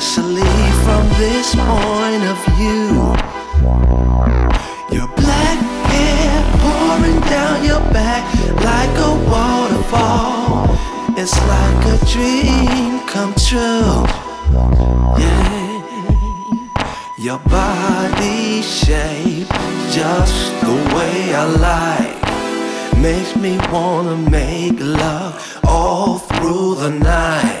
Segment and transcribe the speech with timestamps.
[0.00, 0.40] Especially
[0.84, 3.12] from this point of view.
[4.96, 5.58] Your black
[5.92, 8.24] hair pouring down your back
[8.64, 10.68] like a waterfall.
[11.18, 14.06] It's like a dream come true.
[15.20, 15.60] Yeah.
[17.18, 19.48] Your body shape,
[19.92, 22.20] just the way I like.
[23.02, 27.59] Makes me wanna make love all through the night.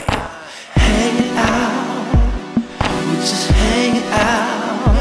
[4.10, 4.94] Out,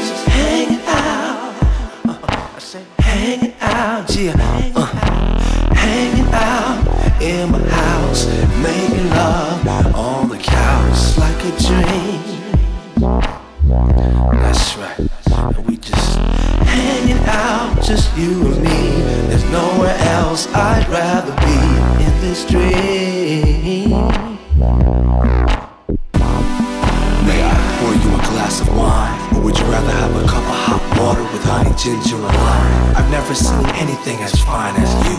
[0.00, 1.54] just hanging out.
[2.06, 2.44] Uh,
[3.60, 4.36] out, yeah.
[5.74, 8.26] Hanging out in my house,
[8.62, 12.20] making love on the couch like a dream.
[14.42, 15.66] That's right.
[15.66, 19.02] We just hanging out, just you and me.
[19.28, 23.23] There's nowhere else I'd rather be in this dream.
[28.54, 29.34] Glass of wine?
[29.34, 32.96] Or would you rather have a cup of hot water with honey, ginger, and lime?
[32.96, 35.16] I've never seen anything as fine as you.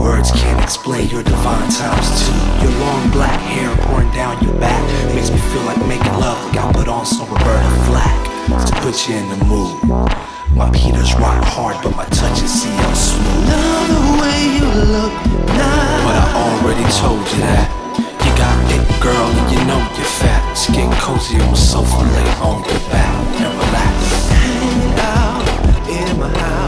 [0.00, 2.34] Words can't explain your divine times two.
[2.62, 4.82] Your long black hair pouring down your back
[5.14, 8.18] makes me feel like making love like I put on some Roberta Flack
[8.66, 9.74] to put you in the mood.
[10.54, 13.50] My Peters rock hard, but my touch is CL smooth.
[13.50, 15.12] Love the way you look
[15.50, 16.06] now.
[16.06, 17.66] But I already told you that.
[17.98, 20.43] You got it, girl, and you know you're fat.
[20.54, 24.28] Get cozy on the sofa, lay on your back, and relax.
[24.30, 25.46] Hanging out
[25.88, 26.63] in my house,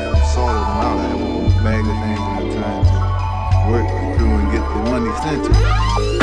[0.02, 0.98] have sorted out.
[0.98, 4.64] I have a whole bag of things that I'm trying to work through and get
[4.74, 6.15] the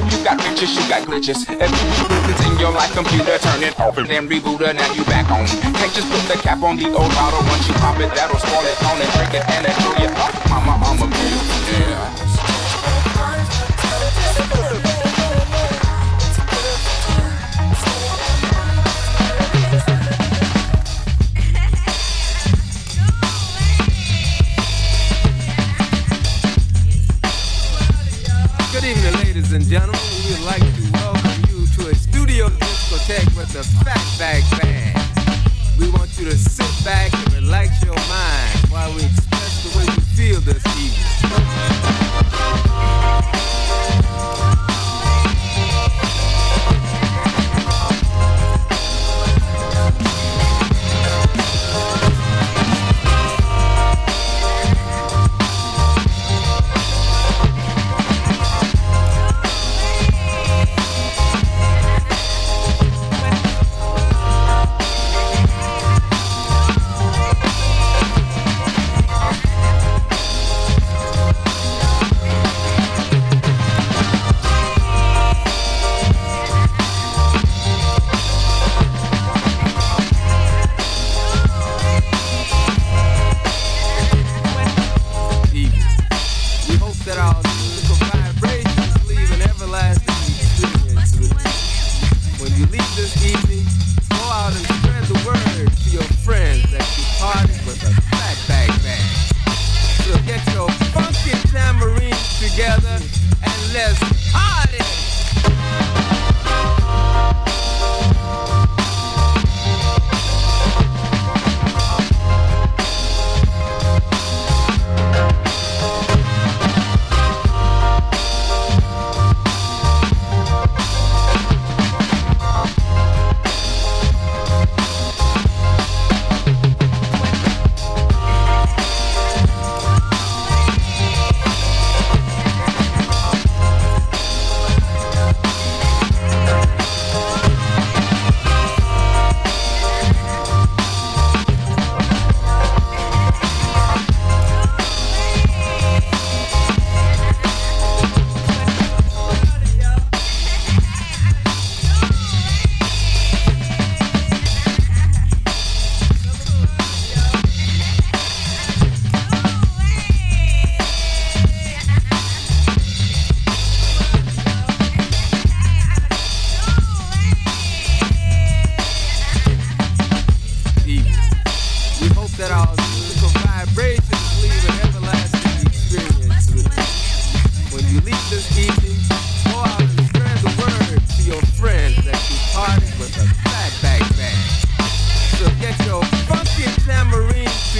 [0.00, 0.38] money you got
[1.06, 1.46] glitches.
[1.48, 4.76] If you glitches in your life, computer, turn it off and then reboot it.
[4.76, 5.46] Now you back on.
[5.46, 7.40] Can't just put the cap on the old bottle.
[7.48, 8.82] Once you pop it, that'll spoil it.
[8.84, 9.66] On it, drink it and
[10.02, 10.48] you up.
[10.48, 11.53] Mama, I'm a millionaire.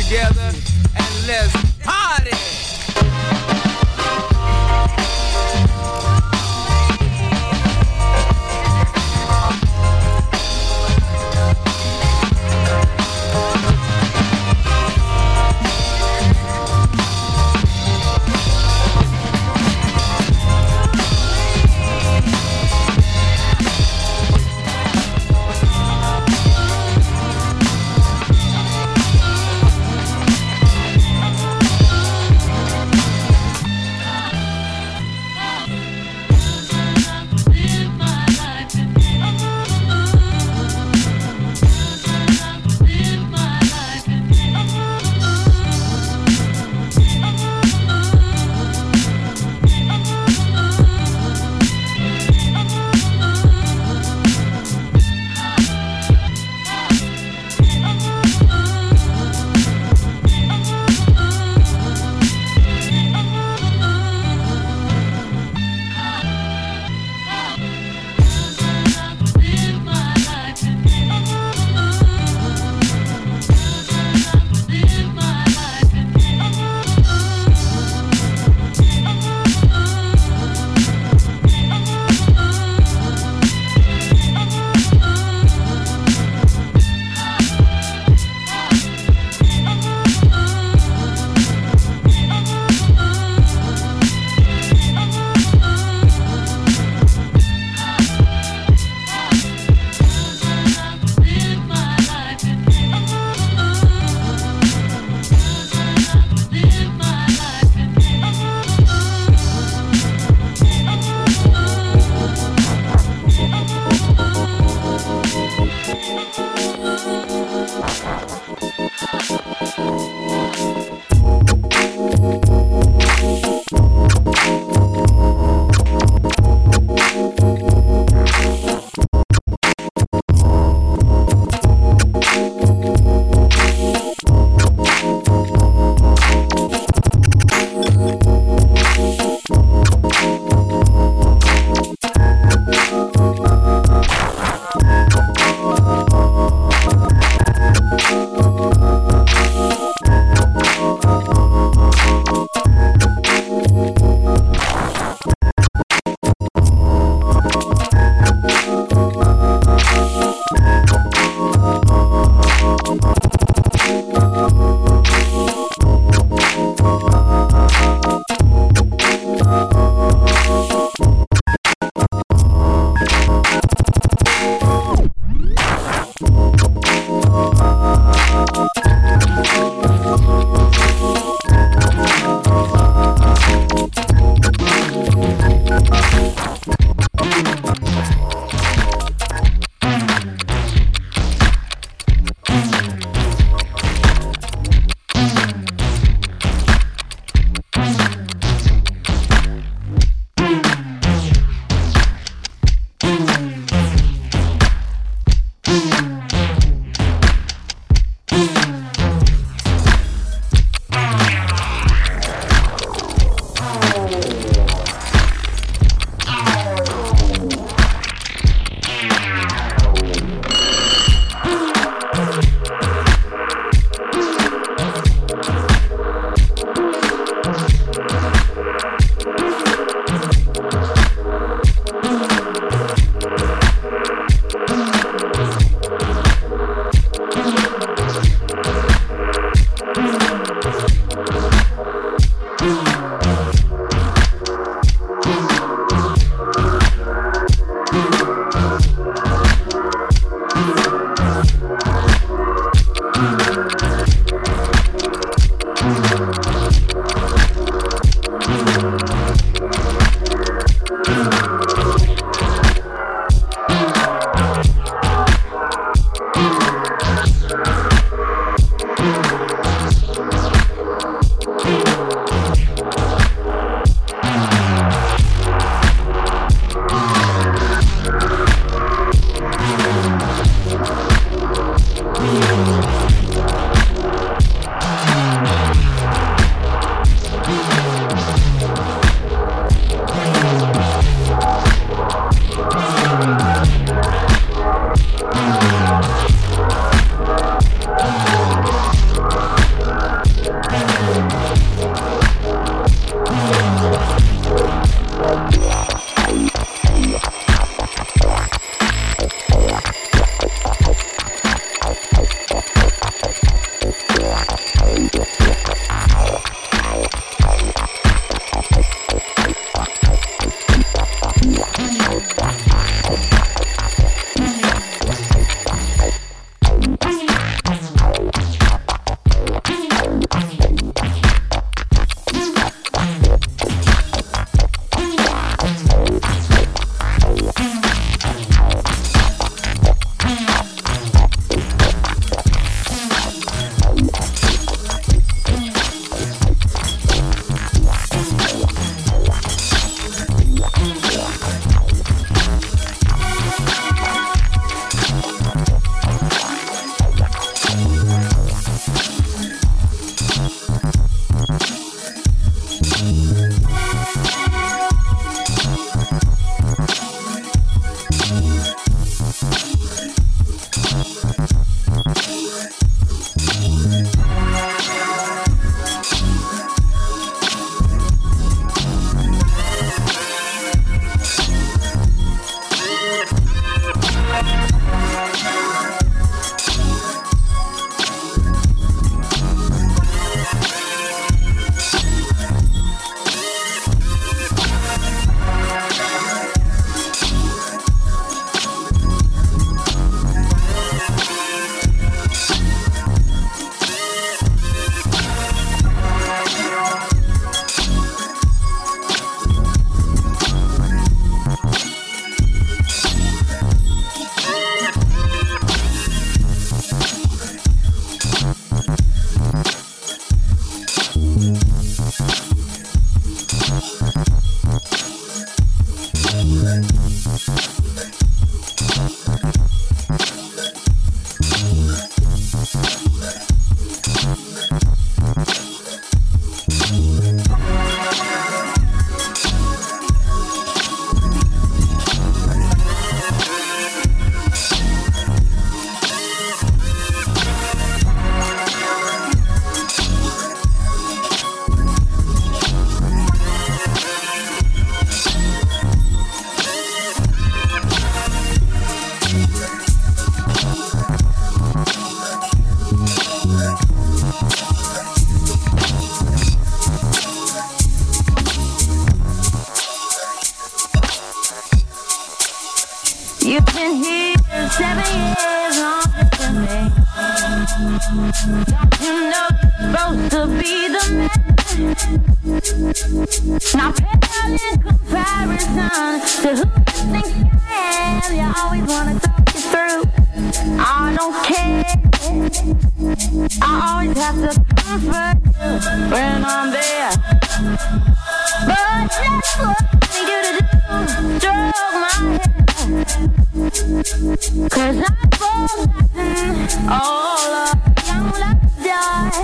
[0.08, 0.52] Together
[0.96, 2.73] and let's party!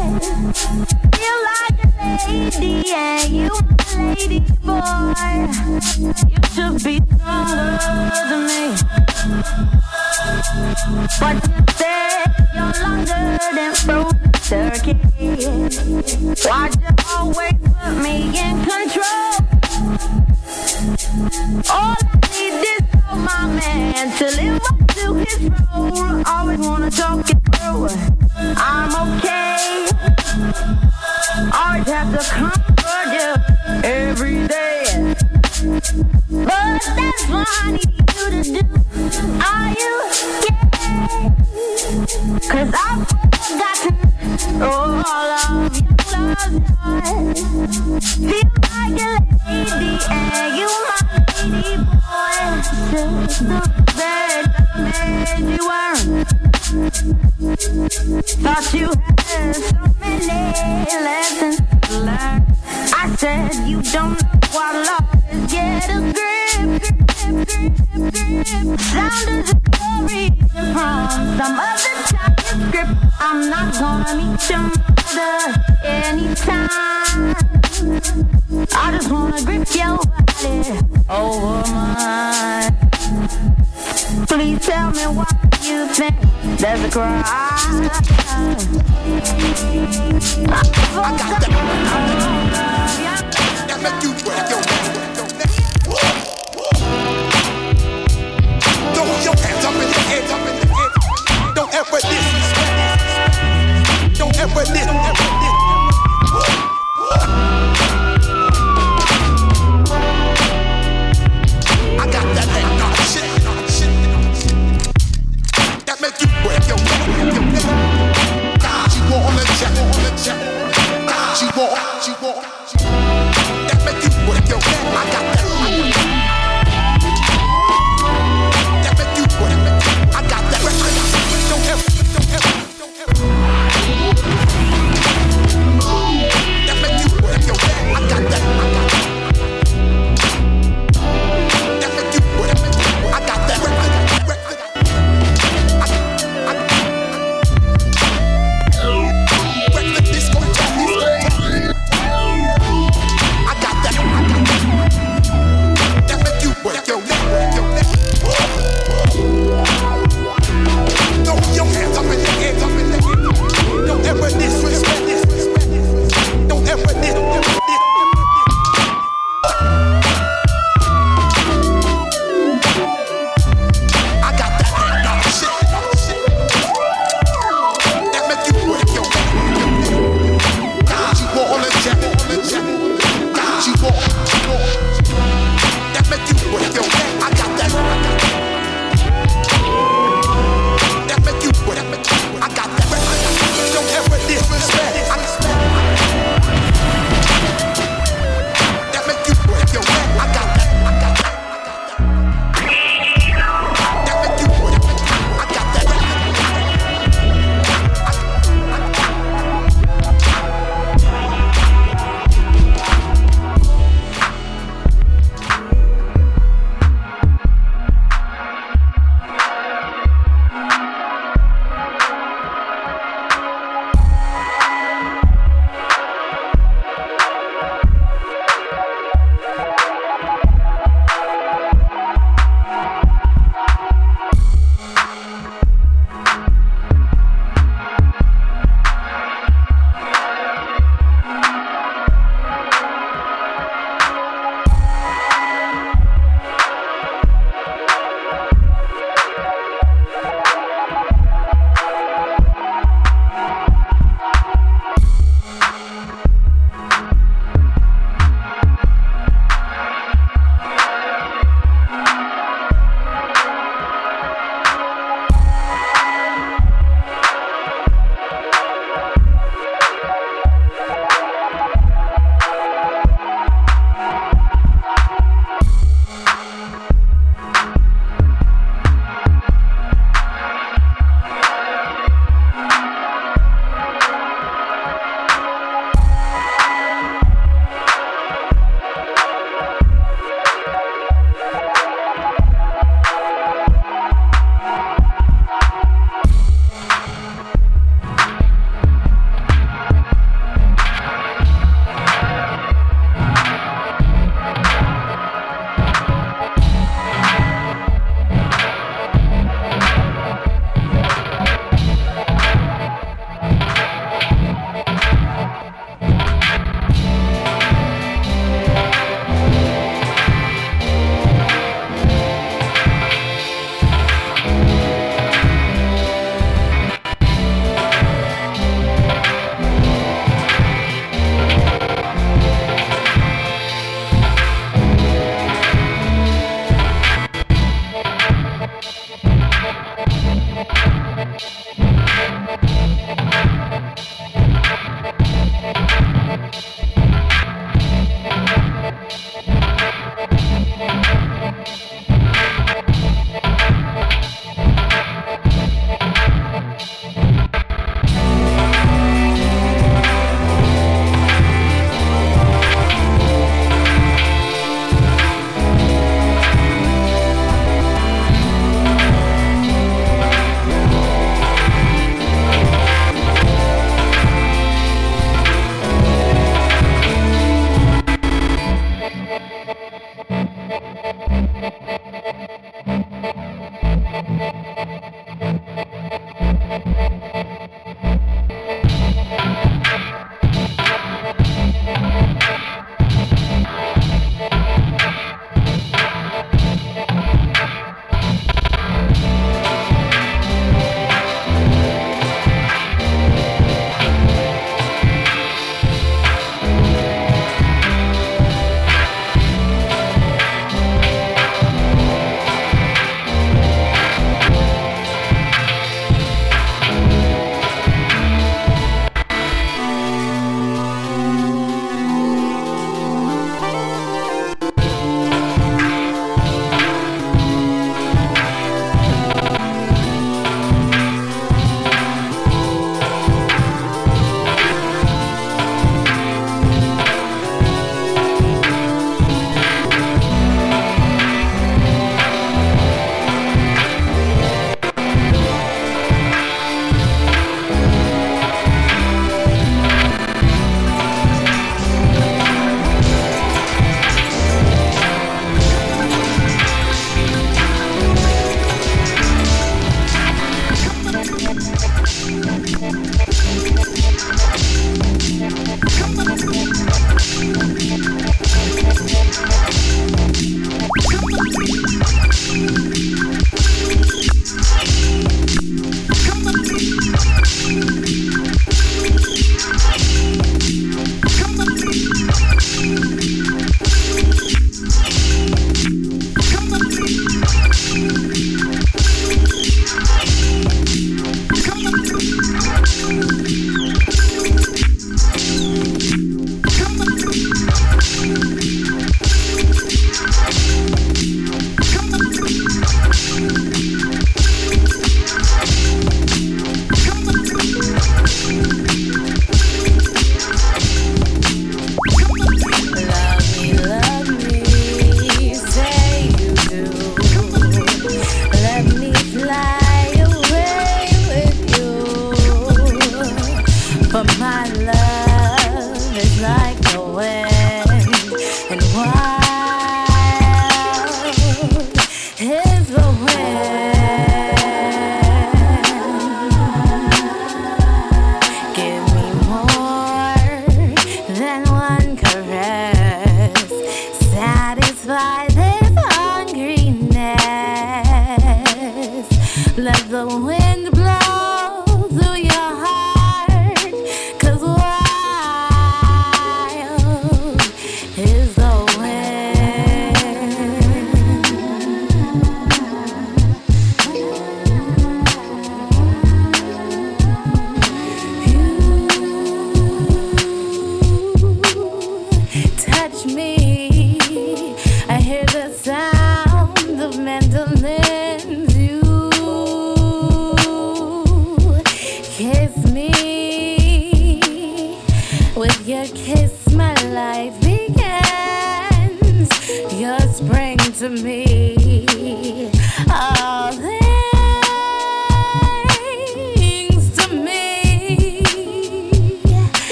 [0.00, 1.88] Feel like a
[2.26, 5.44] lady, and you a lady boy.
[6.26, 7.76] You should be taller
[8.30, 8.62] than me.
[11.20, 14.94] But you instead, you're longer than frozen turkey.
[16.48, 19.32] Why'd you always put me in control?
[21.70, 26.22] All I need is for my man to live up to his role.
[26.26, 27.29] Always wanna talk.
[32.20, 32.59] the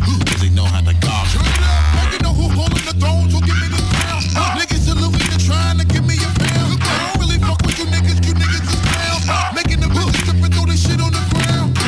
[0.00, 2.12] Coming cause they know how to gouge around.
[2.12, 4.22] You know who holding the throne, so give me the crown.
[4.58, 6.78] Niggas salute me, they trying to give me a pound.
[6.82, 9.26] I don't really fuck with you niggas, you niggas is clowns.
[9.54, 11.78] Making the bitches trip and throw this shit on the ground.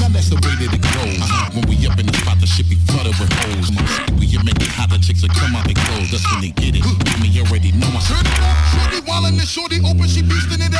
[0.00, 1.24] Now that's the way that it goes.
[1.56, 3.72] When we up in the spot, the shit be flooded with hoes.
[4.20, 6.12] We you make it hot, the chicks will come out their clothes.
[6.12, 6.84] That's when they get it.
[6.84, 10.74] I already know I Turn it up, shorty wildin' and shorty open, she beastin' it
[10.74, 10.79] out.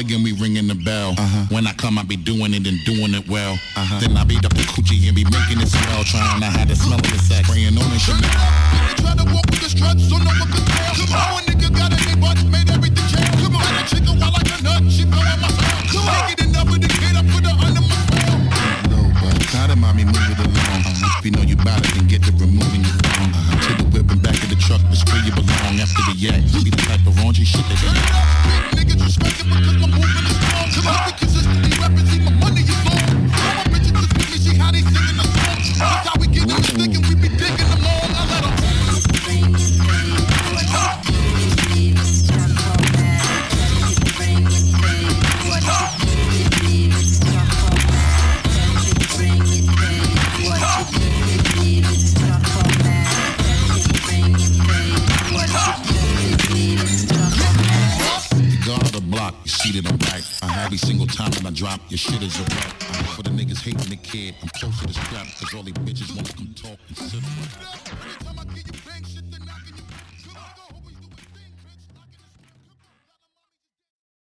[0.00, 1.12] Again, we ringing the bell.
[1.12, 1.44] Uh-huh.
[1.52, 3.60] When I come, I be doing it and doing it well.
[3.76, 4.00] Uh-huh.
[4.00, 6.02] Then I beat up the coochie and be making it smell.
[6.08, 7.44] Trying to hide the smell of the sex.
[7.46, 8.24] Spraying on it Chanel.
[8.96, 10.96] Try to walk with the struts, so no one can tell.
[11.04, 13.28] Come on, nigga got a butt, made everything jail.
[13.44, 15.84] Come on, a chicken while like a nut, she blowing my sound.
[15.92, 18.40] Come on, get enough of the kid, I put her under my spell.
[18.88, 20.80] No, but how the mommy move it along?
[20.80, 21.20] Uh-huh.
[21.20, 23.30] If you know you bout it, then get to removing your thong.
[23.68, 25.76] To the whip and back of the truck, that's where you belong.
[25.76, 27.92] After the yak, be the type of raunchy shit that they